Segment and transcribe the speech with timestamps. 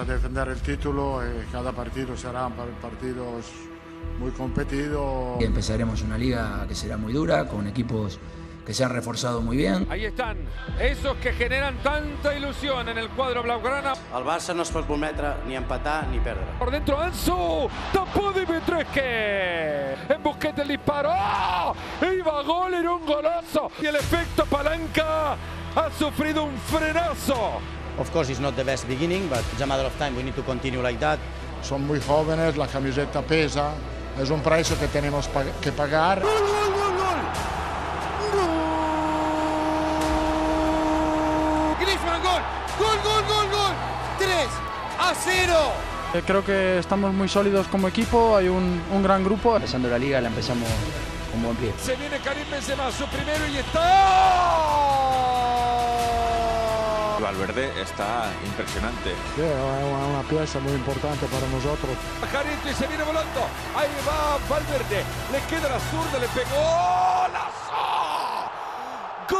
[0.00, 1.22] a defender el título.
[1.24, 3.46] eh, cada partido serán par- partidos
[4.18, 5.40] muy competidos.
[5.40, 8.18] Y empezaremos una liga que será muy dura, con equipos
[8.66, 9.86] que se han reforzado muy bien.
[9.90, 10.36] Ahí están,
[10.78, 13.94] esos que generan tanta ilusión en el cuadro blaugrana.
[14.14, 16.44] El Barça no es pot permetre ni empatar ni perdre.
[16.58, 19.00] Por dentro Ansu, tapó Dimitrescu.
[20.12, 21.08] En busquete el disparo.
[21.12, 21.72] ¡Ah!
[22.02, 23.70] Iba a gol, era un golazo.
[23.80, 25.32] Y el efecto palanca
[25.74, 27.60] ha sufrido un frenazo.
[27.98, 30.14] Of course, it's not the best beginning, but it's a matter of time.
[30.16, 31.18] We need to continue like that.
[31.62, 33.72] Son muy jóvenes, la camiseta pesa.
[34.20, 36.22] Es un precio que tenemos pa- que pagar.
[41.80, 42.42] Griezmann, gol,
[42.78, 43.72] gol, gol, gol, gol.
[44.18, 44.28] 3
[44.98, 45.54] a 0.
[46.14, 49.56] Eh, Creo que estamos muy sólidos como equipo, hay un, un gran grupo.
[49.56, 50.68] Empezando la liga la empezamos
[51.30, 51.72] con buen pie.
[51.82, 53.88] Se viene Karim Benzema, su primero y está.
[57.38, 59.14] Valverde está impresionante.
[59.36, 61.96] Sí, es una, una pieza muy importante para nosotros.
[62.32, 63.46] Jarito y se viene volando.
[63.76, 65.04] Ahí va Valverde.
[65.30, 67.28] Le queda la zurda, le pegó.
[67.28, 68.50] ¡Golazo!
[69.30, 69.38] ¡Gol!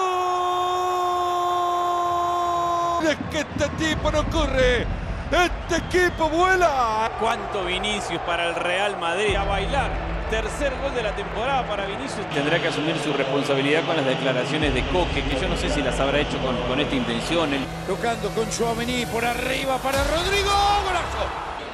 [3.09, 4.87] Es que este tipo no corre.
[5.33, 7.11] Este equipo vuela.
[7.19, 9.35] ¿Cuánto Vinicius para el Real Madrid?
[9.35, 9.91] A bailar.
[10.31, 12.27] Tercer gol de la temporada para Vinicius.
[12.35, 15.81] Tendrá que asumir su responsabilidad con las declaraciones de Coque, que yo no sé si
[15.81, 17.55] las habrá hecho con, con esta intención.
[17.55, 20.51] Él- Tocando con Chouameni por arriba para Rodrigo.
[20.85, 21.25] Golazo.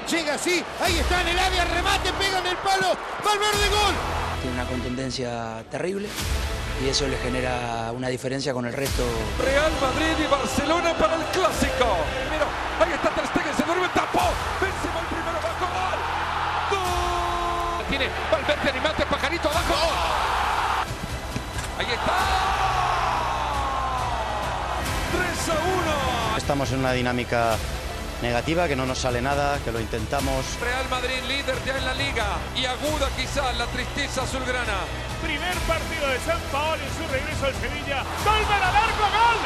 [0.09, 0.63] Llega así.
[0.81, 1.65] Ahí está en el área.
[1.65, 2.13] Remate.
[2.13, 2.97] Pega en el palo.
[3.25, 3.95] Valverde gol.
[4.43, 6.09] Tiene una contundencia terrible
[6.85, 9.03] y eso le genera una diferencia con el resto.
[9.45, 11.87] Real Madrid y Barcelona para el clásico.
[12.31, 12.47] Mira,
[12.85, 13.89] ahí está Ter Stegen, se duerme,
[18.05, 18.15] Gol.
[18.31, 19.75] Tiene Valverde animate, pajarito abajo.
[21.79, 22.19] Ahí está.
[25.13, 26.37] 3 a 1.
[26.39, 27.57] Estamos en una dinámica
[28.23, 30.45] negativa, que no nos sale nada, que lo intentamos.
[30.61, 32.27] Real Madrid líder ya en la liga
[32.57, 34.79] y aguda quizás la tristeza azulgrana.
[35.23, 38.05] Primer partido de San Paolo en su regreso al Sevilla.
[38.25, 39.03] ¡Golman al arco!
[39.03, 39.39] ¡Gol!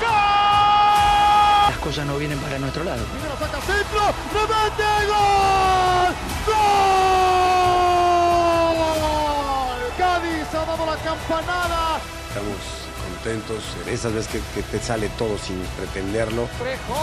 [0.00, 1.70] ¡Gol!
[1.70, 3.04] Las cosas no vienen para nuestro lado.
[3.04, 4.14] Primero saca centro.
[4.32, 5.06] Remate.
[5.06, 6.14] Gol.
[6.46, 7.43] Gol.
[9.98, 12.00] Cádiz ha dado la campanada.
[12.28, 16.48] Estamos contentos en esas veces que, que te sale todo sin pretenderlo.
[16.58, 16.94] Trejo.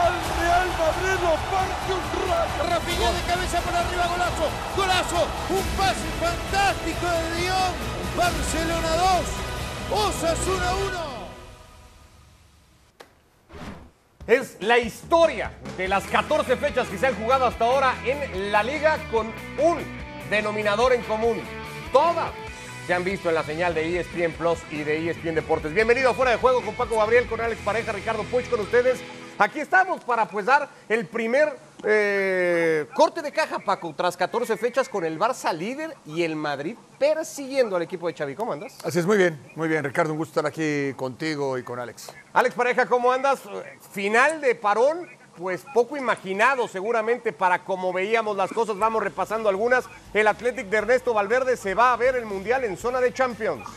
[0.00, 2.70] Al Real Madrid lo parte un rayo.
[2.70, 7.72] Rafinha de cabeza por arriba, golazo, golazo, un pase fantástico de Dion,
[8.16, 8.90] Barcelona
[9.90, 11.16] 2, Osasuna 1.
[14.26, 18.64] Es la historia de las 14 fechas que se han jugado hasta ahora en la
[18.64, 19.28] liga con
[19.58, 21.40] un denominador en común.
[21.92, 22.30] Todas
[22.86, 25.74] se han visto en la señal de ESPN Plus y de ESPN Deportes.
[25.74, 29.00] Bienvenido a Fuera de Juego con Paco Gabriel, con Alex Pareja, Ricardo Puch con ustedes.
[29.38, 34.88] Aquí estamos para pues dar el primer eh, corte de caja, Paco, tras 14 fechas
[34.88, 38.34] con el Barça líder y el Madrid persiguiendo al equipo de Xavi.
[38.34, 38.78] ¿Cómo andas?
[38.84, 42.12] Así es, muy bien, muy bien, Ricardo, un gusto estar aquí contigo y con Alex.
[42.32, 43.40] Alex Pareja, ¿cómo andas?
[43.92, 48.78] Final de parón, pues poco imaginado seguramente para como veíamos las cosas.
[48.78, 49.84] Vamos repasando algunas.
[50.14, 53.68] El Athletic de Ernesto Valverde se va a ver el Mundial en zona de Champions.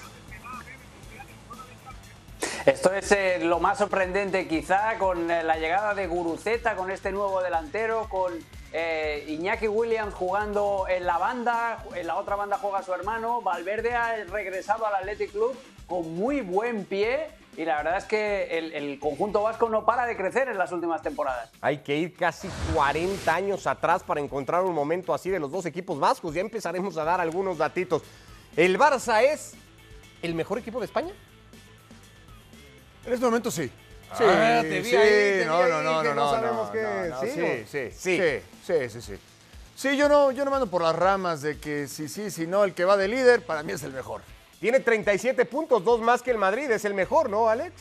[2.65, 7.11] Esto es eh, lo más sorprendente quizá con eh, la llegada de Guruceta, con este
[7.11, 8.33] nuevo delantero, con
[8.73, 13.95] eh, Iñaki Williams jugando en la banda, en la otra banda juega su hermano, Valverde
[13.95, 17.27] ha regresado al Athletic Club con muy buen pie
[17.57, 20.71] y la verdad es que el, el conjunto vasco no para de crecer en las
[20.71, 21.49] últimas temporadas.
[21.61, 25.65] Hay que ir casi 40 años atrás para encontrar un momento así de los dos
[25.65, 26.33] equipos vascos.
[26.33, 28.01] Ya empezaremos a dar algunos datitos.
[28.55, 29.53] ¿El Barça es
[30.21, 31.11] el mejor equipo de España?
[33.05, 33.67] En este momento sí.
[34.17, 36.31] Sí, Ah, te vi sí, ahí, te vi no, ahí, no, no, no, no no,
[36.31, 38.17] sabemos no, qué- no, no, ¿sí sí, sí, Sí.
[38.17, 39.19] sí, sí, sí, sí.
[39.75, 42.63] Sí, yo no, yo no mando por las ramas de que si sí, si no,
[42.63, 44.21] el que va de líder para mí es el mejor.
[44.59, 46.69] Tiene 37 puntos, dos más que el Madrid.
[46.69, 47.73] Es el mejor, ¿no, Alex?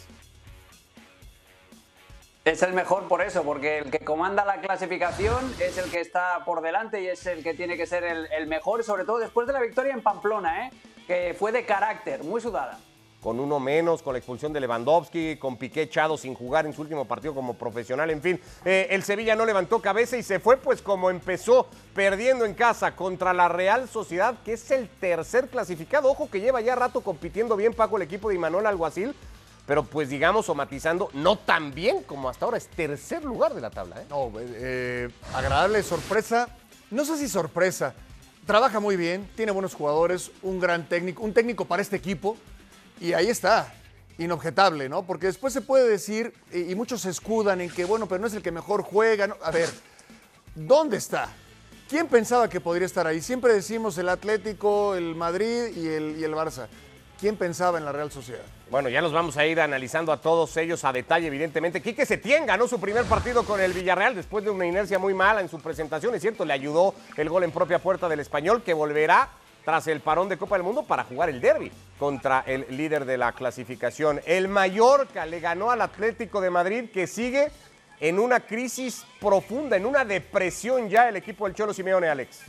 [2.44, 6.44] Es el mejor por eso, porque el que comanda la clasificación es el que está
[6.46, 9.46] por delante y es el que tiene que ser el, el mejor, sobre todo después
[9.46, 10.70] de la victoria en Pamplona, ¿eh?
[11.06, 12.78] que fue de carácter, muy sudada.
[13.22, 16.82] Con uno menos, con la expulsión de Lewandowski, con Piqué echado sin jugar en su
[16.82, 18.40] último partido como profesional, en fin.
[18.64, 22.94] Eh, el Sevilla no levantó cabeza y se fue pues como empezó, perdiendo en casa
[22.94, 26.10] contra la Real Sociedad, que es el tercer clasificado.
[26.10, 29.14] Ojo que lleva ya rato compitiendo bien Paco el equipo de Imanol Alguacil,
[29.66, 33.60] pero pues digamos o matizando, no tan bien como hasta ahora, es tercer lugar de
[33.60, 34.00] la tabla.
[34.00, 34.06] ¿eh?
[34.08, 36.48] No, eh, agradable sorpresa.
[36.90, 37.94] No sé si sorpresa.
[38.46, 42.38] Trabaja muy bien, tiene buenos jugadores, un gran técnico, un técnico para este equipo.
[43.00, 43.74] Y ahí está.
[44.18, 45.04] inobjetable, ¿no?
[45.04, 48.34] Porque después se puede decir, y, muchos se escudan en que, bueno, pero no es
[48.34, 49.36] el que mejor juega.
[49.42, 49.70] A ver,
[50.56, 51.28] ¿dónde está?
[51.88, 53.20] ¿Quién pensaba que podría estar ahí?
[53.20, 56.66] Siempre decimos el Atlético, el Madrid y el, y el Barça.
[57.20, 58.42] ¿Quién pensaba en la Real Sociedad?
[58.70, 61.80] Bueno, ya nos vamos a ir analizando a todos ellos a detalle, evidentemente.
[61.80, 65.40] Quique Setién ganó su primer partido con el Villarreal después de una inercia muy mala
[65.40, 66.14] en su presentación.
[66.14, 69.30] Es cierto, le ayudó el gol en propia puerta del español, que volverá
[69.68, 73.18] tras el parón de Copa del Mundo para jugar el derby contra el líder de
[73.18, 74.18] la clasificación.
[74.24, 77.50] El Mallorca le ganó al Atlético de Madrid, que sigue
[78.00, 82.40] en una crisis profunda, en una depresión ya el equipo del Cholo Simeone, Alex.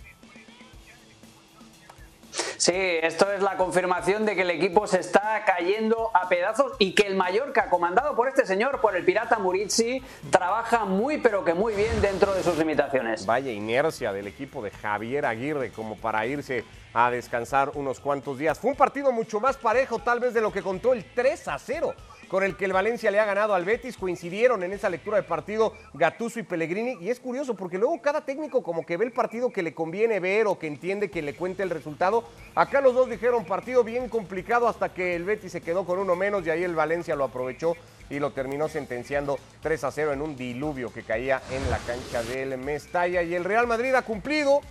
[2.59, 6.91] Sí, esto es la confirmación de que el equipo se está cayendo a pedazos y
[6.91, 11.53] que el Mallorca, comandado por este señor, por el pirata Murizzi, trabaja muy pero que
[11.53, 13.25] muy bien dentro de sus limitaciones.
[13.25, 18.59] Vaya inercia del equipo de Javier Aguirre como para irse a descansar unos cuantos días.
[18.59, 21.57] Fue un partido mucho más parejo tal vez de lo que contó el 3 a
[21.59, 21.93] 0
[22.29, 23.97] con el que el Valencia le ha ganado al Betis.
[23.97, 26.97] Coincidieron en esa lectura de partido Gatuso y Pellegrini.
[27.01, 30.19] Y es curioso porque luego cada técnico como que ve el partido que le conviene
[30.21, 32.23] ver o que entiende que le cuente el resultado.
[32.55, 36.15] Acá los dos dijeron partido bien complicado hasta que el Betis se quedó con uno
[36.15, 37.75] menos y ahí el Valencia lo aprovechó
[38.09, 42.23] y lo terminó sentenciando 3 a 0 en un diluvio que caía en la cancha
[42.23, 43.23] del Mestalla.
[43.23, 44.61] Y el Real Madrid ha cumplido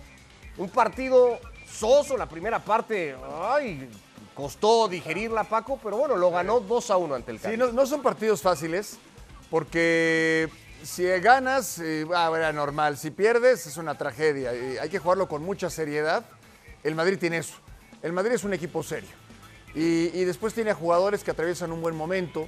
[0.57, 1.39] un partido
[1.69, 3.15] soso la primera parte.
[3.41, 3.89] Ay,
[4.39, 7.59] costó digerirla, Paco, pero bueno, lo ganó 2 a 1 ante el Sí, Cádiz.
[7.59, 8.97] no, no son partidos fáciles,
[9.49, 10.49] porque
[10.83, 12.97] si ganas, eh, ah, era normal.
[12.97, 14.53] Si pierdes, es una tragedia.
[14.55, 16.23] Y hay que jugarlo con mucha seriedad.
[16.83, 17.55] El Madrid tiene eso.
[18.01, 19.09] El Madrid es un equipo serio.
[19.75, 22.47] Y, y después tiene a jugadores que atraviesan un buen momento,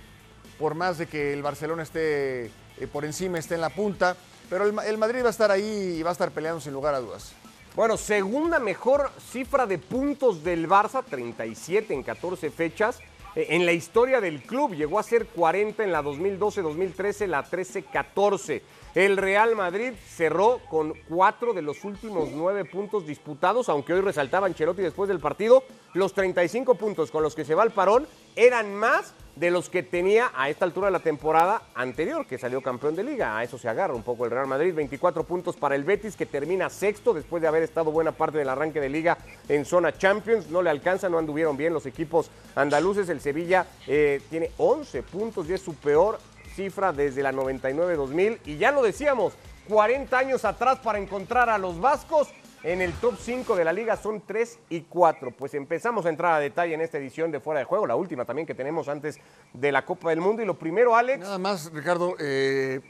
[0.58, 4.16] por más de que el Barcelona esté eh, por encima, esté en la punta.
[4.50, 6.94] Pero el, el Madrid va a estar ahí y va a estar peleando sin lugar
[6.96, 7.34] a dudas.
[7.74, 13.00] Bueno, segunda mejor cifra de puntos del Barça, 37 en 14 fechas.
[13.34, 18.62] Eh, En la historia del club llegó a ser 40 en la 2012-2013, la 13-14.
[18.94, 24.48] El Real Madrid cerró con cuatro de los últimos nueve puntos disputados, aunque hoy resaltaba
[24.48, 25.64] Ancelotti después del partido,
[25.94, 29.84] los 35 puntos con los que se va al parón eran más de los que
[29.84, 33.38] tenía a esta altura de la temporada anterior, que salió campeón de liga.
[33.38, 34.74] A eso se agarra un poco el Real Madrid.
[34.74, 38.50] 24 puntos para el Betis, que termina sexto después de haber estado buena parte del
[38.50, 39.18] arranque de liga
[39.48, 40.50] en zona Champions.
[40.50, 43.10] No le alcanza, no anduvieron bien los equipos andaluces.
[43.10, 46.20] El Sevilla eh, tiene 11 puntos y es su peor
[46.56, 48.40] cifra desde la 99-2000.
[48.46, 49.34] Y ya lo decíamos,
[49.70, 52.28] 40 años atrás para encontrar a los vascos
[52.64, 55.32] en el top 5 de la liga son 3 y 4.
[55.32, 58.26] Pues empezamos a entrar a detalle en esta edición de Fuera de Juego, la última
[58.26, 59.20] también que tenemos antes
[59.54, 60.42] de la Copa del Mundo.
[60.42, 61.20] Y lo primero, Alex.
[61.20, 62.82] Nada más, Ricardo, eh,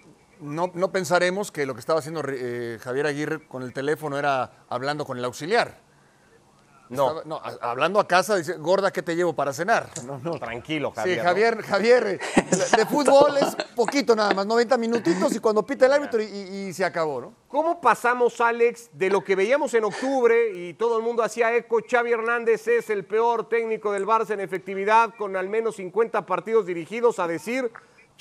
[0.42, 5.06] no, pensaremos que lo que estaba haciendo eh, Javier Aguirre con el teléfono era hablando
[5.06, 5.91] con el auxiliar.
[6.92, 7.24] No.
[7.24, 9.90] No, hablando a casa, dice, gorda, ¿qué te llevo para cenar?
[10.06, 10.38] No, no.
[10.40, 11.16] Tranquilo, Javier.
[11.18, 11.30] Sí, ¿no?
[11.30, 12.20] Javier, Javier, eh,
[12.78, 16.68] de, fútbol es poquito nada más, 90 minutitos y cuando pita el árbitro y, y-
[16.68, 17.34] y se acabó, ¿no?
[17.48, 21.80] ¿Cómo pasamos, Alex, de lo que veíamos en octubre y todo el mundo hacía eco?
[21.90, 26.66] Xavi Hernández es el peor técnico del Barça en efectividad, con al menos 50 partidos
[26.66, 27.72] dirigidos, a decir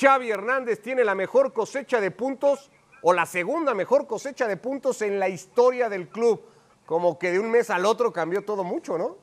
[0.01, 2.71] Xavi Hernández tiene la mejor cosecha de puntos
[3.03, 6.41] o la segunda mejor cosecha de puntos en la historia del club.
[6.91, 9.17] Como que de un mes al otro cambió todo mucho, ¿no?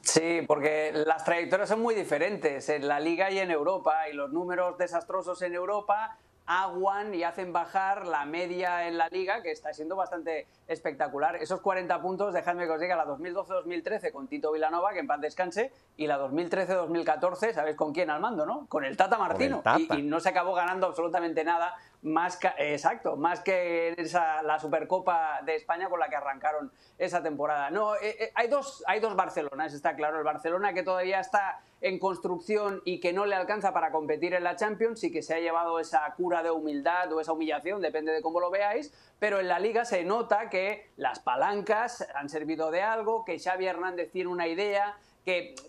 [0.00, 4.32] Sí, porque las trayectorias son muy diferentes en la liga y en Europa, y los
[4.32, 9.74] números desastrosos en Europa aguan y hacen bajar la media en la liga, que está
[9.74, 11.36] siendo bastante espectacular.
[11.36, 15.20] Esos 40 puntos, dejadme que os diga, la 2012-2013 con Tito Vilanova, que en paz
[15.20, 18.66] descanse, y la 2013-2014, ¿sabéis con quién al mando, no?
[18.68, 19.60] Con el Tata Martino.
[19.62, 19.78] Tata.
[19.78, 23.94] Y, y no se acabó ganando absolutamente nada, más que, exacto, más que
[24.42, 27.70] la Supercopa de España con la que arrancaron esa temporada.
[27.70, 30.18] No, eh, eh, hay, dos, hay dos Barcelonas, está claro.
[30.18, 34.44] El Barcelona que todavía está en construcción y que no le alcanza para competir en
[34.44, 38.12] la Champions y que se ha llevado esa cura de humildad o esa humillación, depende
[38.12, 42.70] de cómo lo veáis, pero en la liga se nota que las palancas han servido
[42.70, 44.96] de algo, que Xavi Hernández tiene una idea,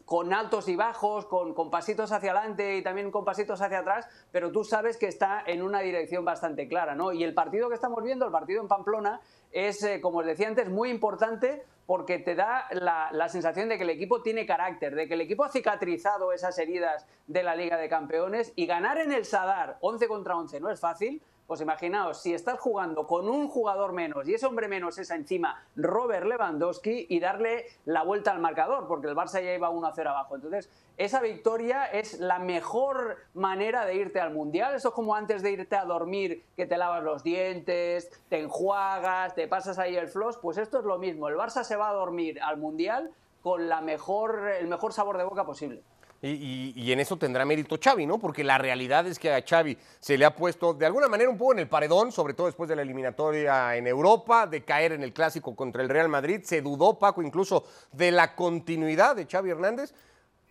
[0.06, 4.08] con altos y bajos, con, con pasitos hacia adelante y también con pasitos hacia atrás,
[4.32, 7.12] pero tú sabes que está en una dirección bastante clara, ¿no?
[7.12, 10.48] Y el partido que estamos viendo, el partido en Pamplona, es, eh, como os decía
[10.48, 14.96] antes, muy importante porque te da la, la sensación de que el equipo tiene carácter,
[14.96, 18.98] de que el equipo ha cicatrizado esas heridas de la Liga de Campeones y ganar
[18.98, 21.22] en el Sadar 11 contra 11 no es fácil.
[21.51, 25.62] Pues imaginaos, si estás jugando con un jugador menos y ese hombre menos es encima
[25.75, 30.36] Robert Lewandowski y darle la vuelta al marcador, porque el Barça ya iba 1-0 abajo.
[30.36, 34.75] Entonces, esa victoria es la mejor manera de irte al Mundial.
[34.75, 39.36] Eso es como antes de irte a dormir, que te lavas los dientes, te enjuagas,
[39.36, 40.38] te pasas ahí el floss.
[40.38, 41.27] Pues esto es lo mismo.
[41.27, 45.25] El Barça se va a dormir al Mundial con la mejor, el mejor sabor de
[45.25, 45.84] boca posible.
[46.24, 48.20] Y, y- en eso tendrá mérito Xavi, ¿no?
[48.20, 51.38] Porque la realidad es que a Xavi se le ha puesto de alguna manera un
[51.38, 55.01] poco en el paredón, sobre todo después de la eliminatoria en Europa, de caer en
[55.01, 56.42] el clásico contra el Real Madrid.
[56.44, 59.94] Se dudó, Paco, incluso de la continuidad de Xavi Hernández.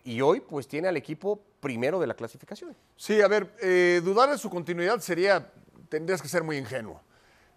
[0.02, 2.74] Y hoy, pues, tiene al equipo primero de la clasificación.
[2.96, 5.52] Sí, a ver, eh, dudar de su continuidad sería,
[5.88, 7.00] tendrías que ser muy ingenuo.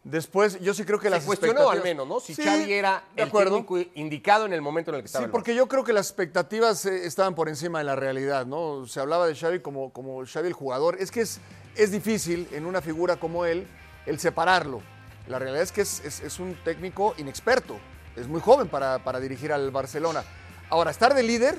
[0.03, 2.19] Después, yo sí creo que Se las cuestionó al expectativas- menos, ¿no?
[2.19, 5.25] Si Sí, Xavi era el técnico indicado en el momento en el que estaba Sí,
[5.27, 8.85] el porque yo creo que las expectativas eh, estaban por encima de la realidad, ¿no?
[8.85, 10.97] Se hablaba de Xavi como, como Xavi el jugador.
[10.99, 11.39] Es que es,
[11.75, 13.65] es difícil en una figura como él
[14.05, 14.81] el separarlo.
[15.29, 17.77] La realidad es que es, es- es un técnico inexperto.
[18.17, 20.23] Es muy joven para, para dirigir al Barcelona.
[20.69, 21.55] Ahora, estar de líder,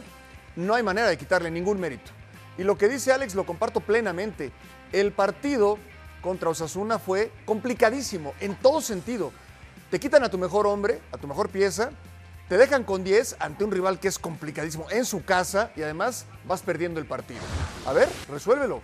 [0.56, 2.10] no hay manera de quitarle ningún mérito.
[2.58, 4.52] Y lo que dice Alex lo comparto plenamente.
[4.92, 5.78] El partido
[6.24, 9.30] contra Osasuna fue complicadísimo en todo sentido.
[9.90, 11.90] Te quitan a tu mejor hombre, a tu mejor pieza,
[12.48, 16.24] te dejan con 10 ante un rival que es complicadísimo en su casa y además
[16.46, 17.42] vas perdiendo el partido.
[17.86, 18.80] A ver, resuélvelo.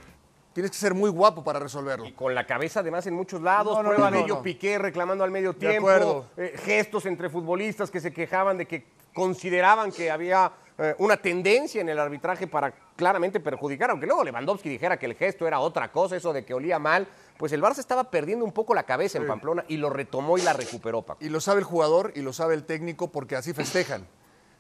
[0.52, 2.04] Tienes que ser muy guapo para resolverlo.
[2.06, 4.42] Y con la cabeza además en muchos lados, No, no, prueba no, de ello.
[4.42, 6.26] Piqué reclamando al medio De tiempo, acuerdo.
[6.37, 10.52] eh, gestos entre futbolistas que se quejaban de que consideraban que había
[10.83, 15.15] eh, una tendencia en el arbitraje para claramente perjudicar, aunque luego Lewandowski dijera que el
[15.15, 17.07] gesto era otra cosa, eso de que olía mal,
[17.37, 20.43] pues el Barça estaba perdiendo un poco la cabeza en Pamplona y lo retomó y
[20.43, 21.25] la recuperó, Paco.
[21.25, 24.07] Y lo sabe el jugador y lo sabe el técnico porque así festejan.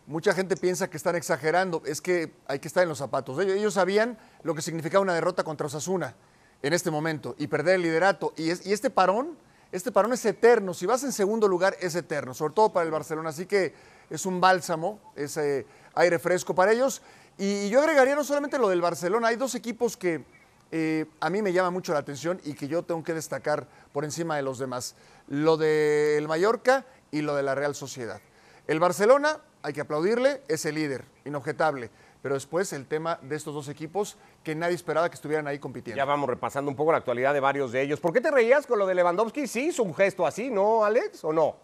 [0.06, 3.38] Mucha gente piensa que están exagerando, es que hay que estar en los zapatos.
[3.38, 6.14] Ellos, ellos sabían lo que significaba una derrota contra Osasuna
[6.62, 8.32] en este momento y perder el liderato.
[8.36, 9.38] Y, es- y este parón,
[9.72, 10.74] este parón es eterno.
[10.74, 13.30] Si vas en segundo lugar, es eterno, sobre todo para el Barcelona.
[13.30, 13.74] Así que
[14.08, 17.02] es un bálsamo, es eh, aire fresco para ellos.
[17.38, 20.24] Y, y yo agregaría no solamente lo del Barcelona, hay dos equipos que
[20.72, 24.04] eh, a mí me llama mucho la atención y que yo tengo que destacar por
[24.04, 24.94] encima de los demás.
[25.26, 28.20] Lo del Mallorca y lo de la Real Sociedad.
[28.66, 31.90] El Barcelona, hay que aplaudirle, es el líder, inobjetable.
[32.22, 35.96] Pero después el tema de estos dos equipos que nadie esperaba que estuvieran ahí compitiendo.
[35.96, 37.98] Ya vamos repasando un poco la actualidad de varios de ellos.
[37.98, 39.46] ¿Por qué te reías con lo de Lewandowski?
[39.46, 41.24] Sí hizo un gesto así, ¿no, Alex?
[41.24, 41.56] ¿O no?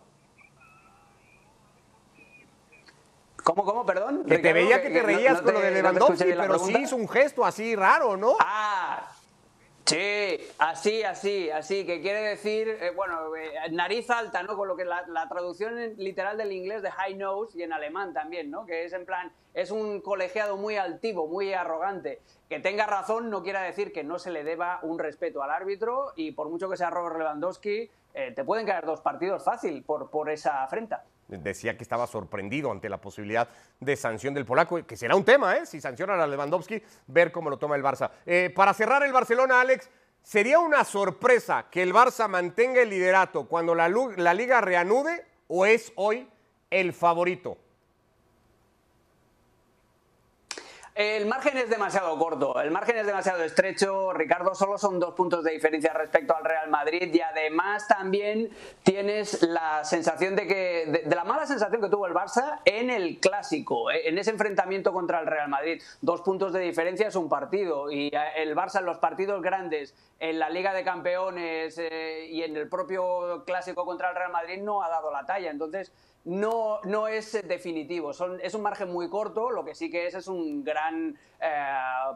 [3.44, 4.24] ¿Cómo, cómo, perdón?
[4.24, 6.96] Que te veía que te no- reías no con lo de Lewandowski, pero sí hizo
[6.96, 8.34] un gesto así raro, ¿no?
[8.40, 8.85] Ah,
[10.70, 14.56] así, así, así, que quiere decir, eh, bueno, eh, nariz alta, ¿no?
[14.56, 18.50] Con lo que la, traducción literal del inglés de high nose y en alemán también,
[18.50, 18.66] ¿no?
[18.66, 22.20] Que es en plan, es un colegiado muy altivo, muy arrogante.
[22.48, 26.12] Que tenga razón no quiere decir que no se le deba un respeto al árbitro
[26.16, 30.10] y por mucho que sea Robert Lewandowski, eh, te pueden caer dos partidos fácil por,
[30.10, 31.04] por esa afrenta.
[31.28, 33.48] Decía que estaba sorprendido ante la posibilidad
[33.80, 35.66] de sanción del polaco, que será un tema, ¿eh?
[35.66, 38.10] Si sancionan a Lewandowski, ver cómo lo toma el Barça.
[38.54, 39.90] Para cerrar el Barcelona, Alex,
[40.26, 43.88] ¿sería una sorpresa que el Barça mantenga el liderato cuando la,
[44.34, 46.28] liga reanude o es hoy
[46.68, 47.58] el favorito?
[50.96, 55.44] El margen es demasiado corto, el margen es demasiado estrecho, Ricardo, solo son dos puntos
[55.44, 58.48] de diferencia respecto al Real Madrid y además también
[58.82, 63.20] tienes la sensación de que, de, la mala sensación que tuvo el Barça en el
[63.20, 65.82] clásico, eh, en ese enfrentamiento contra el Real Madrid.
[66.00, 69.94] Dos puntos de diferencia es un partido y eh, el Barça en los partidos grandes,
[70.18, 74.62] en la Liga de Campeones eh, y en el propio clásico contra el Real Madrid
[74.62, 75.92] no ha dado la talla, entonces
[76.26, 80.14] no, no es definitivo, Son, es un margen muy corto, lo que sí que es
[80.14, 81.68] es un gran eh,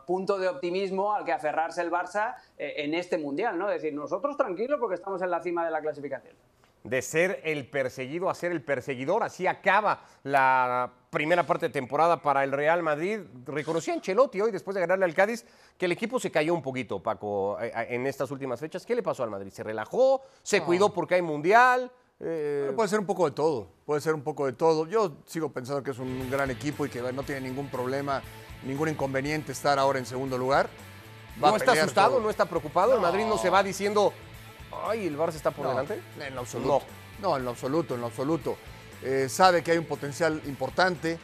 [0.04, 3.70] punto de optimismo al que aferrarse el Barça eh, en este Mundial, ¿no?
[3.70, 6.34] Es decir, nosotros tranquilos porque estamos en la cima de la clasificación.
[6.82, 9.22] de ser el perseguido a ser el perseguidor.
[9.22, 13.20] Así acaba la primera parte de temporada para el Real Madrid.
[13.44, 15.44] Reconocía Ancelotti hoy, después de ganarle al Cádiz,
[15.76, 18.84] que el equipo se cayó un poquito, Paco, eh, en estas últimas fechas.
[18.86, 19.50] ¿Qué le pasó al Madrid?
[19.52, 20.22] ¿Se relajó?
[20.42, 21.92] ¿Se cuidó porque hay Mundial?
[22.22, 24.86] Eh, Bueno, puede ser un poco de todo, puede ser un poco de todo.
[24.86, 28.22] Yo sigo pensando que es un gran equipo y que no tiene ningún problema,
[28.64, 30.68] ningún inconveniente estar ahora en segundo lugar.
[31.42, 32.10] Va ¿No está asustado?
[32.12, 32.20] todo.
[32.20, 32.94] ¿No está preocupado?
[32.94, 34.12] ¿El Madrid no se va diciendo,
[34.86, 36.00] ay, el Barça está por No, delante?
[36.20, 36.82] En lo absoluto.
[37.22, 37.36] No.
[37.36, 38.56] en lo absoluto, en lo absoluto.
[39.02, 41.18] Eh, sabe que hay un potencial importante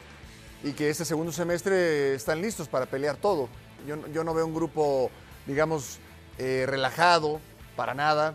[0.63, 3.49] y que este segundo semestre están listos para pelear todo.
[3.85, 5.11] Yo, no- yo no veo un grupo,
[5.45, 5.99] digamos,
[6.39, 7.39] eh, relajado,
[7.75, 8.33] para nada.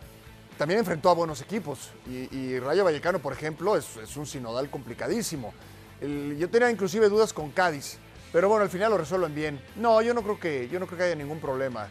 [0.59, 5.53] También enfrentó a buenos equipos y, Rayo Vallecano, por ejemplo, es, un sinodal complicadísimo.
[6.01, 7.99] Yo tenía inclusive dudas con Cádiz,
[8.33, 9.61] pero bueno, al final lo resuelven bien.
[9.77, 11.89] No, yo no creo que, yo no creo que haya ningún problema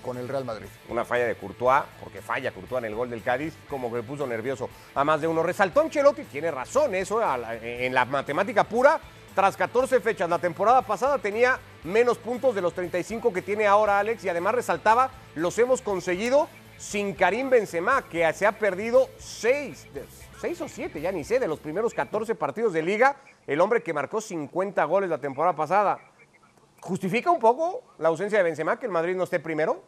[0.00, 0.68] con el Real Madrid.
[0.88, 4.26] Una falla de Courtois, porque falla Courtois en el gol del Cádiz, como que puso
[4.26, 5.42] nervioso a más de uno.
[5.42, 7.20] Resaltó Ancelotti, tiene razón eso,
[7.62, 9.00] en la matemática pura,
[9.34, 13.98] tras 14 fechas, la temporada pasada tenía menos puntos de los 35 que tiene ahora
[13.98, 16.48] Alex, y además resaltaba, los hemos conseguido
[16.82, 19.86] sin Karim Benzema, que se ha perdido 6,
[20.40, 23.84] 6 o 7, ya ni sé, de los primeros 14 partidos de liga, el hombre
[23.84, 26.00] que marcó 50 goles la temporada pasada.
[26.80, 29.80] ¿Justifica un poco la ausencia de Benzema que el Madrid no esté primero?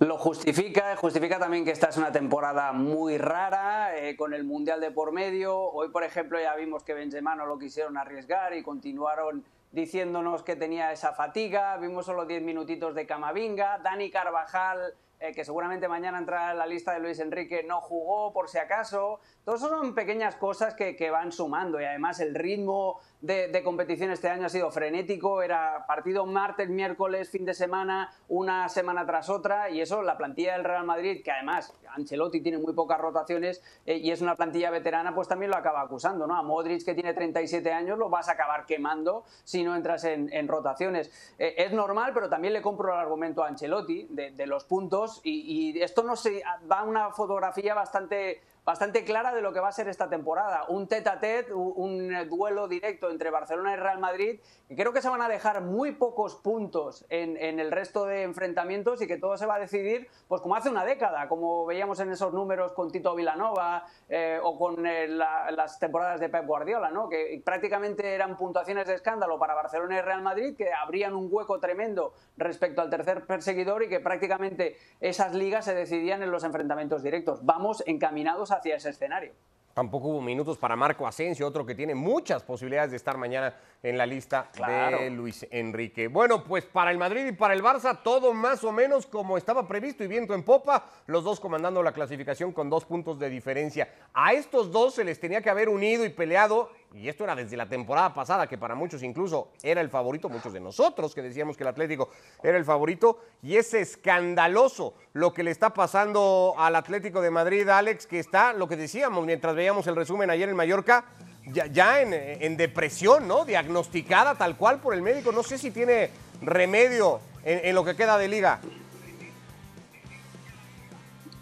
[0.00, 4.82] Lo justifica, justifica también que esta es una temporada muy rara, eh, con el Mundial
[4.82, 5.58] de por medio.
[5.58, 10.54] Hoy, por ejemplo, ya vimos que Benzema no lo quisieron arriesgar y continuaron diciéndonos que
[10.54, 11.76] tenía esa fatiga.
[11.78, 13.80] Vimos solo 10 minutitos de Camavinga.
[13.82, 18.32] Dani Carvajal, eh, que seguramente mañana entrará en la lista de Luis Enrique, no jugó
[18.32, 19.18] por si acaso.
[19.44, 24.10] Todos eso son pequeñas cosas que, que van sumando y además el ritmo de, competición
[24.10, 29.30] este año ha sido frenético, era partido martes, miércoles, fin de semana, una semana tras
[29.30, 33.62] otra y eso la plantilla del Real Madrid, que además Ancelotti tiene muy pocas rotaciones
[33.86, 36.36] eh, y es una plantilla veterana, pues también lo acaba acusando, ¿no?
[36.36, 40.46] A Modric que tiene 37 años lo vas a acabar quemando si no entras en,
[40.46, 41.10] rotaciones.
[41.38, 45.72] Eh, es normal, pero también le compro el argumento a Ancelotti de, los puntos y,
[45.72, 49.72] y esto no se va una fotografía bastante bastante clara de lo que va a
[49.72, 50.64] ser esta temporada.
[50.68, 55.02] Un tete a tete, un duelo directo entre Barcelona y Real Madrid, que creo que
[55.02, 59.36] se van a dejar muy pocos puntos en, el resto de enfrentamientos y que todo
[59.36, 62.90] se va a decidir, pues como hace una década, como veíamos en esos números con
[62.90, 67.08] Tito Vilanova eh, o con eh, la, las temporadas de Pep Guardiola, ¿no?
[67.08, 71.60] que prácticamente eran puntuaciones de escándalo para Barcelona y Real Madrid, que abrían un hueco
[71.60, 77.02] tremendo respecto al tercer perseguidor y que prácticamente esas ligas se decidían en los enfrentamientos
[77.02, 77.44] directos.
[77.44, 79.32] Vamos encaminados hacia ese escenario.
[79.74, 83.54] Tampoco hubo minutos para Marco Asensio, otro que tiene muchas posibilidades de estar mañana
[83.84, 84.98] en la lista claro.
[84.98, 86.08] de Luis Enrique.
[86.08, 89.68] Bueno, pues para el Madrid y para el Barça, todo más o menos como estaba
[89.68, 93.92] previsto y viento en popa, los dos comandando la clasificación con dos puntos de diferencia.
[94.14, 97.58] A estos dos se les tenía que haber unido y peleado, y esto era desde
[97.58, 101.54] la temporada pasada, que para muchos incluso era el favorito, muchos de nosotros que decíamos
[101.54, 102.08] que el Atlético
[102.42, 107.68] era el favorito, y es escandaloso lo que le está pasando al Atlético de Madrid,
[107.68, 111.04] Alex, que está, lo que decíamos mientras veíamos el resumen ayer en Mallorca,
[111.46, 113.44] ya, ya en, en, depresión, ¿no?
[113.44, 115.32] Diagnosticada tal cual por el médico.
[115.32, 118.60] No sé si tiene remedio en, en lo que queda de liga.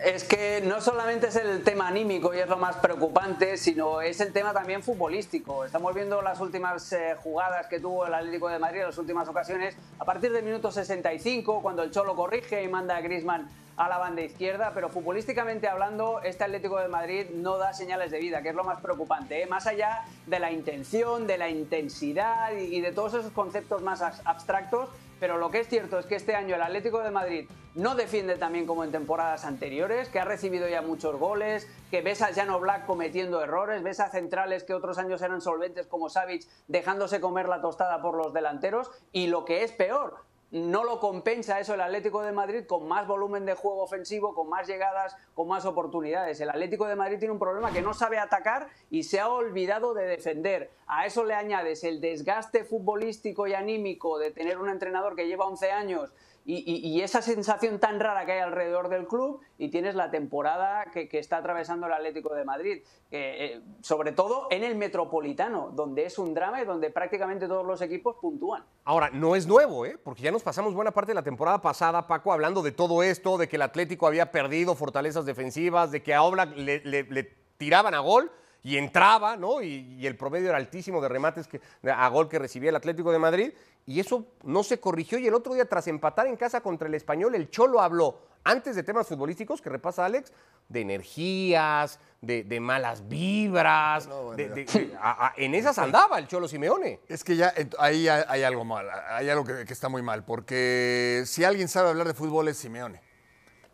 [0.05, 4.21] Es que no solamente es el tema anímico y es lo más preocupante, sino es
[4.21, 5.65] el tema también futbolístico.
[5.65, 9.29] Estamos viendo las últimas eh, jugadas que tuvo el Atlético de Madrid en las últimas
[9.29, 13.89] ocasiones, a partir del minuto 65, cuando el Cholo corrige y manda a Griezmann a
[13.89, 18.43] la banda izquierda, pero futbolísticamente hablando, este Atlético de Madrid no da señales de vida,
[18.43, 19.47] que es lo más preocupante, ¿eh?
[19.47, 24.89] más allá de la intención, de la intensidad y de todos esos conceptos más abstractos,
[25.23, 28.35] pero lo que es cierto es que este año el Atlético de Madrid no defiende
[28.35, 32.59] también como en temporadas anteriores, que ha recibido ya muchos goles, que ves a Jano
[32.59, 37.49] Black cometiendo errores, ves a centrales que otros años eran solventes como Savic dejándose comer
[37.49, 41.81] la tostada por los delanteros y lo que es peor, no lo compensa eso el
[41.81, 46.41] Atlético de Madrid con más volumen de juego ofensivo, con más llegadas, con más oportunidades.
[46.43, 49.95] El Atlético de Madrid tiene un problema que no sabe atacar y se ha olvidado
[49.95, 50.71] de defender.
[50.87, 55.47] A eso le añades el desgaste futbolístico y anímico de tener un entrenador que lleva
[55.47, 56.13] 11 años
[56.45, 61.09] y, esa sensación tan rara que hay alrededor del club y tienes la temporada que,
[61.13, 66.35] está atravesando el Atlético de Madrid, eh, sobre todo en el Metropolitano, donde es un
[66.35, 68.65] drama y donde prácticamente todos los equipos puntúan.
[68.85, 69.99] Ahora, no es nuevo, ¿eh?
[70.03, 73.39] porque ya nos pasamos buena parte de la temporada pasada, Paco, hablando de todo esto,
[73.39, 78.01] de que el Atlético había perdido fortalezas defensivas, de que a Oblak le tiraban a
[78.01, 79.61] gol y entraba, ¿no?
[79.63, 83.11] Y, y, el promedio era altísimo de remates que, a gol que recibía el Atlético
[83.11, 83.53] de Madrid,
[83.87, 85.19] y eso no se corrigió.
[85.19, 88.77] Y el otro día, tras empatar en casa contra el Español, el Cholo habló, antes
[88.77, 90.33] de temas futbolísticos que repasa Alex,
[90.69, 96.19] de energías, de, de malas vibras, no, bueno, de, de, a, a, en esas andaba
[96.19, 97.01] el Cholo Simeone.
[97.09, 101.25] Es que ya ahí hay algo mal, hay algo que, que está muy mal, porque
[101.27, 103.01] si alguien sabe hablar de fútbol es Simeone.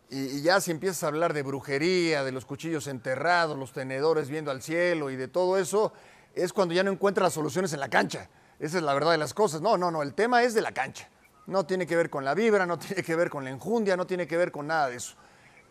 [0.09, 4.29] Y, y, ya si empiezas a hablar de brujería, de los cuchillos enterrados, los tenedores
[4.29, 5.93] viendo al cielo y de todo eso,
[6.33, 8.29] es cuando ya no encuentras las soluciones en la cancha.
[8.59, 9.61] Esa es la verdad de las cosas.
[9.61, 11.09] No, no, no, el tema es de la cancha.
[11.47, 14.05] No tiene que ver con la vibra, no tiene que ver con la enjundia, no
[14.05, 15.15] tiene que ver con nada de eso.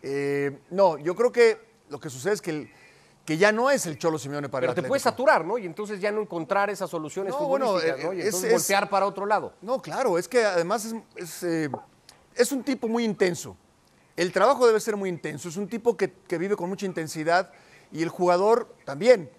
[0.01, 2.71] Eh, no, yo creo que lo que sucede es que, el,
[3.25, 5.57] que ya no es el Cholo Simeone para Pero el te puedes saturar, ¿no?
[5.57, 8.13] Y entonces ya no encontrar esas soluciones no, futbolísticas, bueno, ¿no?
[8.13, 9.53] Y entonces es, voltear es, para otro lado.
[9.61, 11.69] No, claro, es que además es, es, eh,
[12.35, 13.57] es un tipo muy intenso.
[14.19, 15.47] El trabajo debe ser muy intenso.
[15.47, 17.53] Es un tipo que, que vive con mucha intensidad
[17.89, 19.29] y el jugador también.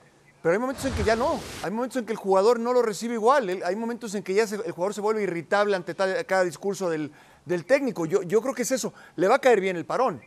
[0.42, 2.80] Pero hay momentos en que ya no, hay momentos en que el jugador no lo
[2.80, 6.88] recibe igual, hay momentos en que ya el jugador se vuelve irritable ante cada discurso
[6.88, 7.12] del,
[7.44, 8.06] del técnico.
[8.06, 10.22] Yo, yo, creo que es eso, le va a caer bien el parón.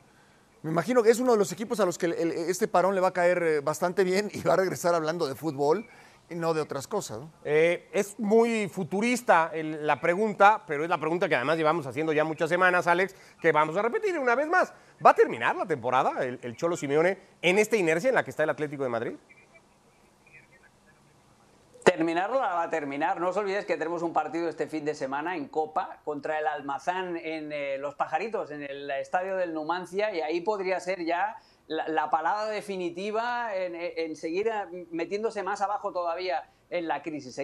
[0.62, 2.16] Me imagino que es uno de los equipos a los que
[2.48, 5.34] este parón le va a caer eh, bastante bien y va a regresar hablando de
[5.34, 5.88] fútbol
[6.30, 7.20] y no de otras cosas.
[7.20, 7.32] ¿no?
[7.44, 12.14] Eh, es muy futurista el, la pregunta, pero es la pregunta que además llevamos haciendo
[12.14, 14.74] ya muchas semanas, Alex, que vamos a repetir una vez más.
[15.06, 18.32] ¿Va a terminar la temporada el, el Cholo Simeone en esta inercia en la que
[18.32, 19.14] está el Atlético de Madrid?
[21.84, 23.20] terminarlo la va a terminar.
[23.20, 26.48] No os olvidéis que tenemos un partido este fin de semana en Copa contra el
[26.48, 31.36] Almazán en eh, Los Pajaritos, en el estadio del Numancia, y ahí podría ser ya
[31.68, 34.52] la, la palabra definitiva en, seguir
[34.92, 37.38] metiéndose más abajo todavía en la crisis,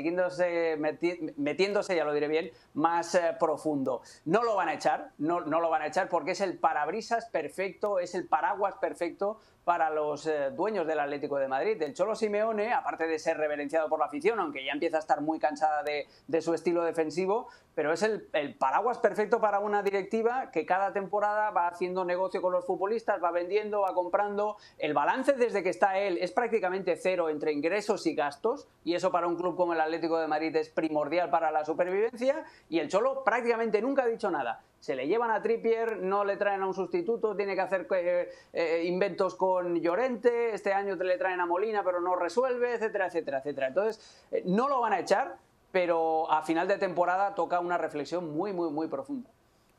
[1.37, 4.01] metiéndose, ya lo diré bien, más eh, profundo.
[4.25, 7.99] No lo van a echar, no lo van a echar porque es el parabrisas perfecto,
[7.99, 11.79] es el paraguas perfecto para los eh, dueños del Atlético de Madrid.
[11.79, 15.21] El Cholo Simeone, aparte de ser reverenciado por la afición, aunque ya empieza a estar
[15.21, 20.49] muy cansada de, su estilo defensivo, pero es el, el paraguas perfecto para una directiva
[20.49, 24.57] que cada temporada va haciendo negocio con los futbolistas, va vendiendo, va comprando.
[24.79, 29.11] El balance desde que está él es prácticamente cero entre ingresos y gastos, y eso
[29.11, 32.89] para un club como el Atlético de Madrid es primordial para la supervivencia, y el
[32.89, 34.63] Cholo prácticamente nunca ha dicho nada.
[34.79, 38.29] Se le llevan a Trippier, no le traen a un sustituto, tiene que hacer eh,
[38.53, 43.39] eh, inventos con Llorente, este año le traen a Molina pero no resuelve, etcétera, etcétera,
[43.39, 43.67] etcétera.
[43.67, 45.35] Entonces, eh, no lo van a echar,
[45.71, 49.29] pero a final de temporada toca una reflexión muy, muy, muy profunda.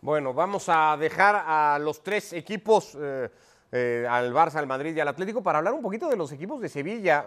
[0.03, 5.43] Bueno, vamos a dejar a los tres equipos, al Barça, al Madrid y al Atlético,
[5.43, 7.27] para hablar un poquito de los equipos de Sevilla.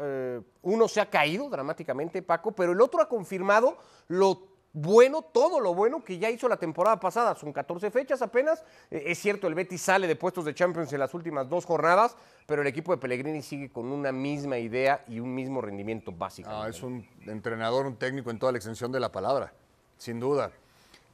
[0.64, 5.76] Uno se ha caído dramáticamente, Paco, pero el otro ha confirmado lo bueno, todo lo
[5.76, 7.36] bueno que ya hizo la temporada pasada.
[7.36, 8.64] Son 14 fechas apenas.
[8.90, 12.18] Eh, es cierto, el Betis sale de puestos de Champions en las últimas dos jornadas,
[12.48, 16.50] pero el equipo de Pellegrini sigue con una misma idea y un mismo rendimiento básico.
[16.52, 19.54] Ah, es un entrenador, un técnico en toda la extensión de la palabra,
[20.00, 20.52] sin duda.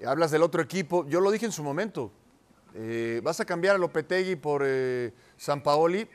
[0.07, 2.11] Hablas del otro equipo, yo lo dije en su momento.
[2.75, 6.07] eh, vas a cambiar a Lopetegui por eh, San Paoli,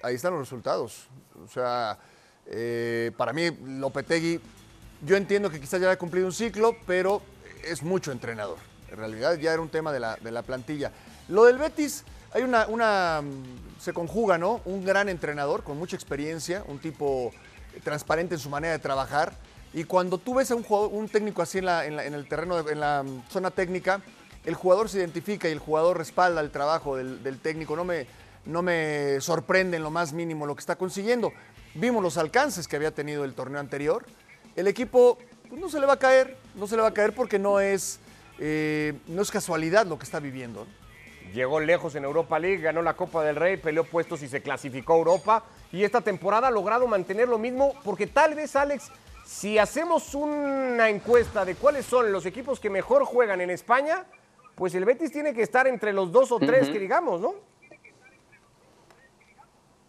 [0.00, 1.08] ahí están los resultados.
[1.44, 1.98] O sea,
[3.16, 4.40] para mí Lopetegui,
[5.04, 7.22] yo entiendo que quizás ya haya cumplido un ciclo, pero
[7.64, 8.58] es mucho entrenador.
[8.90, 10.92] En realidad ya era un tema de la, de la plantilla.
[11.28, 14.60] Lo del Betis, hay una, una, mm, se conjuga, ¿no?
[14.64, 17.32] Un gran entrenador con mucha experiencia, un tipo
[17.82, 19.32] transparente en su manera de trabajar.
[19.72, 22.62] Y cuando tú ves a un, jugador- un técnico así en, la- en el terreno,
[22.62, 24.00] de- en la mm, zona técnica,
[24.44, 27.74] el jugador se identifica y el jugador respalda el trabajo del, del técnico.
[27.74, 28.06] No me,
[28.44, 31.32] no me sorprende en lo más mínimo lo que está consiguiendo.
[31.74, 34.04] Vimos los alcances que había tenido el torneo anterior.
[34.56, 37.12] El equipo pues, no se le va a caer, no se le va a caer
[37.12, 37.98] porque no es,
[38.38, 40.66] eh, no es casualidad lo que está viviendo.
[41.32, 44.94] Llegó lejos en Europa League, ganó la Copa del Rey, peleó puestos y se clasificó
[44.94, 45.44] a Europa.
[45.72, 48.92] Y esta temporada ha logrado mantener lo mismo, porque tal vez, Alex,
[49.24, 54.04] si hacemos una encuesta de cuáles son los equipos que mejor juegan en España,
[54.54, 57.34] pues el Betis tiene que estar entre los dos o tres que digamos, ¿no?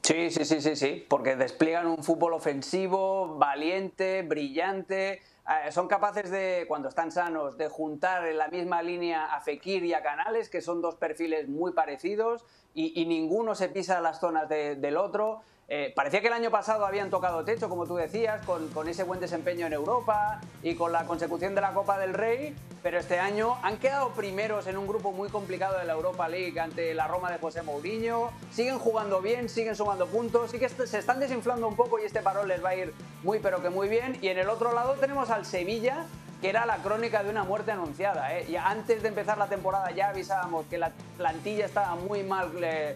[0.06, 5.14] Sí, sí, sí, sí, sí, porque despliegan un fútbol ofensivo, valiente, brillante.
[5.14, 9.84] eh, son capaces de, cuando están sanos, de juntar en la misma línea a Fekir
[9.84, 14.48] y a Canales, que son dos perfiles muy parecidos, y, ninguno se pisa las zonas
[14.48, 15.42] de- del otro.
[15.68, 19.04] Eh, parecía que el año pasado habían tocado techo, como tú decías, con, con ese
[19.04, 23.20] buen desempeño en Europa y con la consecución de la Copa del Rey, pero este
[23.20, 27.08] año han quedado primeros en un grupo muy complicado de la Europa League ante la
[27.08, 28.30] Roma de José Mourinho.
[28.52, 32.22] Siguen jugando bien, siguen sumando puntos, sí que se están desinflando un poco y este
[32.22, 34.20] parón les va a ir muy pero que muy bien.
[34.22, 36.06] Y en el otro lado tenemos al Sevilla,
[36.42, 38.38] que era la crónica de una muerte anunciada.
[38.38, 38.46] ¿eh?
[38.48, 42.96] Y antes de empezar la temporada ya avisábamos que la plantilla estaba muy mal eh,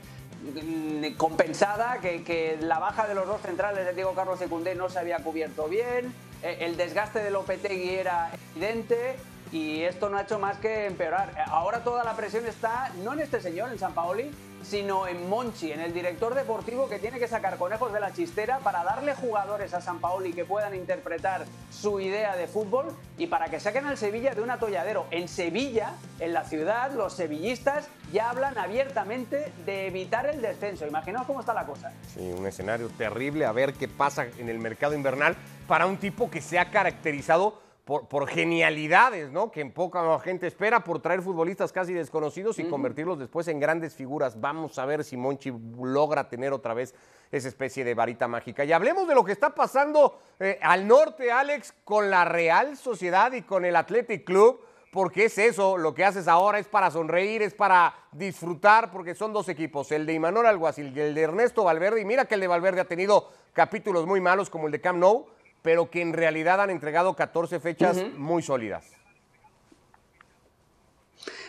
[1.17, 5.19] compensada, que, la baja de los dos centrales de Diego Carlos Secundé no se había
[5.19, 9.17] cubierto bien, eh, el desgaste de Lopetegui era evidente
[9.51, 11.33] y esto no ha hecho más que empeorar.
[11.47, 14.31] Ahora toda la presión está no en este señor, en San Paoli,
[14.63, 18.59] sino en Monchi, en el director deportivo que tiene que sacar conejos de la chistera
[18.59, 23.49] para darle jugadores a San Paoli que puedan interpretar su idea de fútbol y para
[23.49, 25.05] que saquen al Sevilla de un atolladero.
[25.11, 30.87] En Sevilla, en la ciudad, los sevillistas ya hablan abiertamente de evitar el descenso.
[30.87, 31.91] Imaginaos cómo está la cosa.
[32.13, 33.45] Sí, un escenario terrible.
[33.45, 35.35] A ver qué pasa en el mercado invernal
[35.67, 39.49] para un tipo que se ha caracterizado por, por genialidades, ¿no?
[39.49, 43.95] Que en poca gente espera por traer futbolistas casi desconocidos y convertirlos después en grandes
[43.95, 44.39] figuras.
[44.39, 46.93] Vamos a ver si Monchi logra tener otra vez
[47.31, 48.63] esa especie de varita mágica.
[48.63, 53.31] Y hablemos de lo que está pasando eh, al norte, Alex, con la Real Sociedad
[53.31, 57.43] y con el Athletic Club porque es eso, lo que haces ahora es para sonreír,
[57.43, 61.63] es para disfrutar, porque son dos equipos, el de Imanol Alguacil y el de Ernesto
[61.63, 64.81] Valverde, y mira que el de Valverde ha tenido capítulos muy malos como el de
[64.81, 65.27] Camp Nou,
[65.61, 68.98] pero que en realidad han entregado 14 fechas muy sólidas.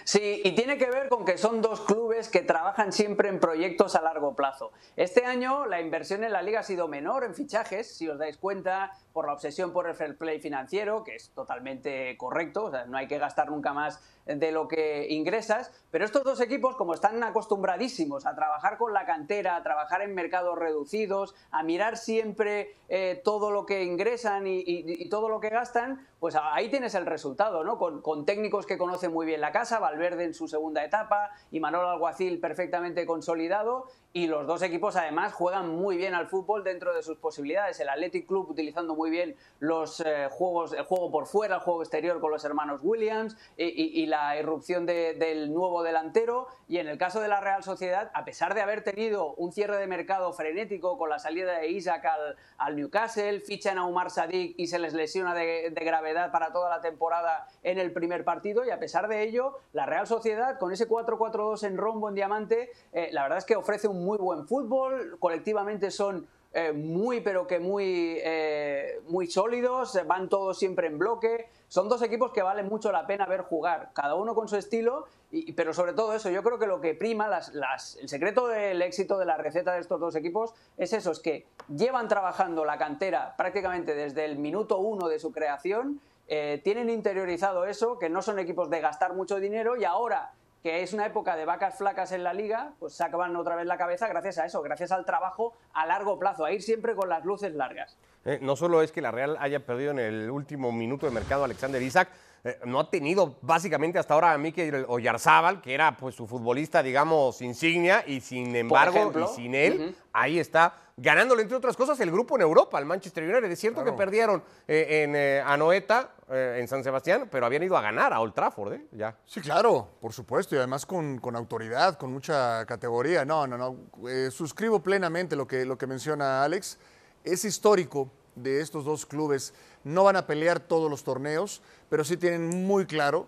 [0.04, 3.94] Sí, y tiene que ver con que son dos clubes que trabajan siempre en proyectos
[3.94, 4.72] a largo plazo.
[4.96, 8.36] Este año la inversión en la liga ha sido menor en fichajes, si os dais
[8.36, 12.84] cuenta, por la obsesión por el fair play financiero, que es totalmente correcto, o sea,
[12.86, 16.94] no hay que gastar nunca más de lo que ingresas, pero estos dos equipos, como
[16.94, 22.76] están acostumbradísimos a trabajar con la cantera, a trabajar en mercados reducidos, a mirar siempre
[22.88, 27.64] eh, todo lo que ingresan y, todo lo que gastan, pues ahí tienes el resultado,
[27.64, 27.78] ¿no?
[27.78, 31.88] Con, técnicos que conocen muy bien la casa, Valverde en su segunda etapa y Manolo
[31.88, 33.86] Alguacil perfectamente consolidado.
[34.12, 37.78] Y los dos equipos además juegan muy bien al fútbol dentro de sus posibilidades.
[37.78, 41.80] El Athletic Club utilizando muy bien los eh, juegos, el juego por fuera, el juego
[41.82, 46.48] exterior con los hermanos Williams y, y- y la irrupción de- del nuevo delantero.
[46.66, 49.76] Y en el caso de la Real Sociedad, a pesar de haber tenido un cierre
[49.76, 54.54] de mercado frenético con la salida de Isaac al, al Newcastle, fichan a Umar Sadik
[54.58, 58.64] y se les lesiona de, de gravedad para toda la temporada en el primer partido.
[58.64, 62.70] Y a pesar de ello, la Real Sociedad, con ese 4-4-2 en rombo, en diamante,
[62.92, 65.16] eh, la verdad es que ofrece un muy buen fútbol.
[65.18, 70.98] Colectivamente son eh, muy, pero que muy, eh, muy sólidos, eh, van todos siempre en
[70.98, 71.48] bloque.
[71.68, 75.06] Son dos equipos que valen mucho la pena ver jugar, cada uno con su estilo,
[75.54, 79.26] pero sobre todo eso, yo creo que lo que prima, el secreto del éxito de
[79.26, 83.94] la receta de estos dos equipos es eso, es que llevan trabajando la cantera prácticamente
[83.94, 88.80] desde el minuto uno de su creación, tienen interiorizado eso, que no son equipos de
[88.80, 92.72] gastar mucho dinero y ahora que es una época de vacas flacas en la liga,
[92.78, 96.44] pues sacan otra vez la cabeza gracias a eso, gracias al trabajo a largo plazo,
[96.44, 97.96] a ir siempre con las luces largas.
[98.24, 101.42] Eh, no solo es que la Real haya perdido en el último minuto de mercado
[101.42, 102.08] a Alexander Isaac,
[102.44, 106.82] eh, no ha tenido básicamente hasta ahora a Mikel Oyarzábal, que era pues su futbolista,
[106.82, 109.30] digamos, insignia, y sin embargo, ejemplo.
[109.32, 113.24] y sin él, ahí está, ganándole, entre otras cosas, el grupo en Europa, el Manchester
[113.24, 113.50] United.
[113.50, 117.76] Es cierto que perdieron eh, en eh, Anoeta, eh, en San Sebastián, pero habían ido
[117.76, 118.86] a ganar a Old Trafford, ¿eh?
[118.92, 119.16] Ya.
[119.24, 123.24] Sí, claro, por supuesto, y además con, con autoridad, con mucha categoría.
[123.24, 124.30] No, no, no.
[124.30, 126.78] suscribo plenamente lo que, lo que menciona Alex.
[127.24, 128.10] Es histórico
[128.42, 129.52] de estos dos clubes.
[129.84, 133.26] No van a pelear todos los torneos, pero sí tienen muy claro,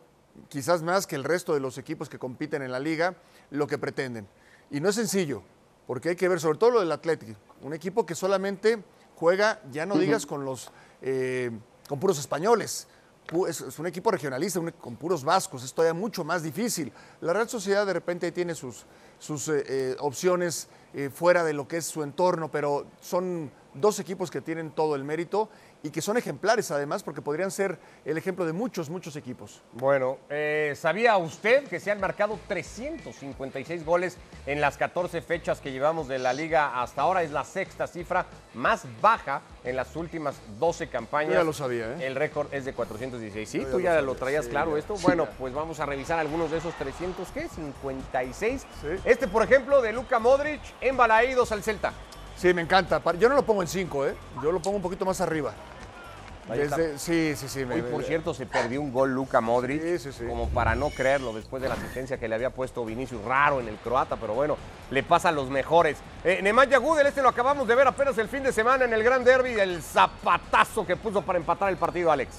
[0.48, 3.14] quizás más que el resto de los equipos que compiten en la liga,
[3.50, 4.26] lo que pretenden.
[4.70, 5.42] Y no es sencillo,
[5.86, 8.82] porque hay que ver sobre todo lo del Atlético, un equipo que solamente
[9.16, 10.70] juega, ya no digas con los
[11.02, 11.50] eh,
[11.88, 12.86] con puros españoles,
[13.48, 16.92] es, es un equipo regionalista, un- con puros vascos, es todavía mucho más difícil.
[17.20, 18.84] La Real Sociedad de repente tiene sus,
[19.18, 20.68] sus eh, eh, opciones
[21.14, 25.04] fuera de lo que es su entorno, pero son dos equipos que tienen todo el
[25.04, 25.48] mérito
[25.82, 29.62] y que son ejemplares además, porque podrían ser el ejemplo de muchos, muchos equipos.
[29.72, 35.72] Bueno, eh, ¿sabía usted que se han marcado 356 goles en las 14 fechas que
[35.72, 37.22] llevamos de la liga hasta ahora?
[37.22, 41.32] Es la sexta cifra más baja en las últimas 12 campañas.
[41.32, 42.06] Yo ya lo sabía, ¿eh?
[42.06, 43.48] El récord es de 416.
[43.48, 43.60] ¿Sí?
[43.60, 44.96] Yo ¿Tú lo ya lo traías sí, claro esto?
[44.96, 45.30] Sí, bueno, ya.
[45.38, 47.48] pues vamos a revisar algunos de esos 300, ¿qué?
[47.48, 48.66] 56.
[49.04, 51.92] Este, por ejemplo, de Luka Modric en Balaídos al Celta.
[52.36, 53.00] Sí, me encanta.
[53.18, 54.14] Yo no lo pongo en 5, ¿eh?
[54.42, 55.52] yo lo pongo un poquito más arriba.
[56.48, 57.64] Desde- sí, sí, sí.
[57.64, 59.80] me- Hoy, por cierto, se perdió un gol Luka Modric,
[60.28, 63.68] como para no creerlo, después de la asistencia que le había puesto Vinicius raro en
[63.68, 64.56] el croata, pero bueno,
[64.90, 65.98] le pasa a los mejores.
[66.24, 69.04] Eh, Nemanja Gudel, este lo acabamos de ver apenas el fin de semana en el
[69.04, 72.30] Gran Derby, el zapatazo que puso para empatar el partido, Alex.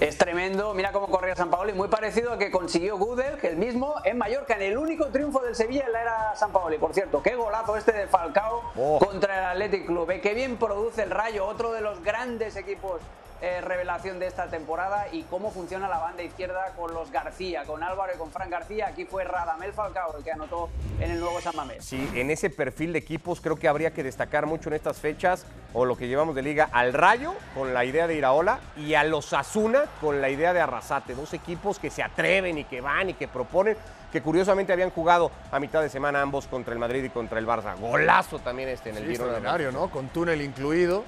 [0.00, 3.56] Es tremendo, mira cómo corría San Paoli, muy parecido al que consiguió Gudel, que el
[3.56, 6.78] mismo en Mallorca, en el único triunfo del Sevilla en la era San Paoli.
[6.78, 8.98] Por cierto, qué golazo este de Falcao Oh.
[8.98, 10.10] contra el Athletic Club.
[10.10, 13.00] Eh, qué bien produce el Rayo, otro de los grandes equipos
[13.40, 17.82] eh, revelación de esta temporada y cómo funciona la banda izquierda con los García, con
[17.82, 18.86] Álvaro y con Fran García.
[18.88, 20.70] Aquí fue Radamel Falcao el que anotó
[21.00, 21.84] en el nuevo San Mamés.
[21.84, 25.46] Sí, en ese perfil de equipos creo que habría que destacar mucho en estas fechas,
[25.72, 29.04] o lo que llevamos de liga, al Rayo con la idea de Iraola y a
[29.04, 31.14] los Asuna con la idea de Arrasate.
[31.14, 33.76] Dos equipos que se atreven y que van y que proponen,
[34.12, 37.46] que curiosamente habían jugado a mitad de semana ambos contra el Madrid y contra el
[37.46, 37.78] Barça.
[37.78, 39.58] Golazo también este en el Sí, Girona.
[39.72, 39.90] ¿no?
[39.90, 41.04] Con túnel incluido,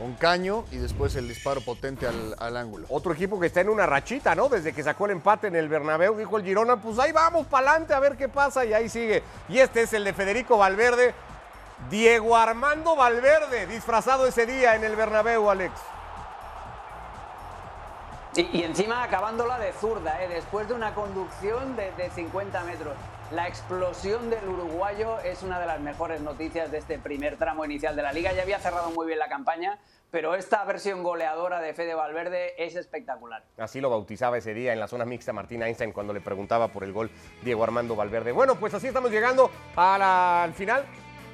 [0.00, 2.86] con caño y después el disparo potente al, al ángulo.
[2.88, 4.48] Otro equipo que está en una rachita, ¿no?
[4.48, 7.72] Desde que sacó el empate en el Bernabéu, dijo el Girona, pues ahí vamos para
[7.72, 9.22] adelante a ver qué pasa y ahí sigue.
[9.50, 11.14] Y este es el de Federico Valverde,
[11.90, 15.74] Diego Armando Valverde, disfrazado ese día en el Bernabéu, Alex.
[18.36, 20.28] Y, y encima acabándola de zurda, ¿eh?
[20.28, 22.94] después de una conducción de, de 50 metros.
[23.30, 27.94] La explosión del uruguayo es una de las mejores noticias de este primer tramo inicial
[27.94, 28.32] de la liga.
[28.32, 29.78] Ya había cerrado muy bien la campaña,
[30.10, 33.44] pero esta versión goleadora de Fede Valverde es espectacular.
[33.56, 36.82] Así lo bautizaba ese día en la zona mixta Martín Einstein cuando le preguntaba por
[36.82, 37.08] el gol
[37.44, 38.32] Diego Armando Valverde.
[38.32, 40.84] Bueno, pues así estamos llegando al final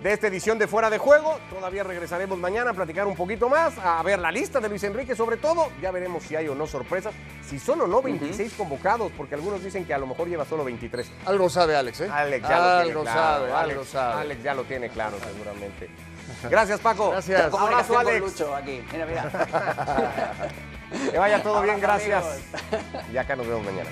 [0.03, 1.39] de esta edición de Fuera de Juego.
[1.51, 5.17] Todavía regresaremos mañana a platicar un poquito más, a ver la lista de Luis Enrique
[5.17, 5.71] sobre todo.
[5.81, 7.15] Ya veremos si hay o no sorpresas,
[7.49, 10.65] si son o no 26 convocados, porque algunos dicen que a lo mejor lleva solo
[10.65, 11.11] 23.
[11.27, 12.11] Algo sabe Alex, ¿eh?
[12.13, 13.21] Alex ya lo algo tiene claro.
[13.21, 14.21] sabe, Alex, algo sabe.
[14.21, 15.91] Alex ya lo tiene claro seguramente.
[16.51, 17.11] Gracias Paco.
[17.11, 17.41] Gracias.
[17.41, 18.27] Abrazo Comunicación con Alex.
[18.27, 18.85] Lucho aquí.
[18.93, 20.49] Mira, mira.
[21.11, 22.25] Que vaya todo bien, Abrazo, gracias.
[22.63, 23.11] amigos.
[23.13, 23.91] Y acá nos vemos mañana.